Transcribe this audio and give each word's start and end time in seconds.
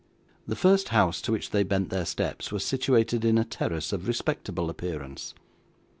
The 0.47 0.55
first 0.55 0.89
house 0.89 1.21
to 1.21 1.31
which 1.31 1.51
they 1.51 1.61
bent 1.61 1.91
their 1.91 2.05
steps, 2.07 2.51
was 2.51 2.65
situated 2.65 3.23
in 3.23 3.37
a 3.37 3.45
terrace 3.45 3.93
of 3.93 4.07
respectable 4.07 4.67
appearance. 4.67 5.35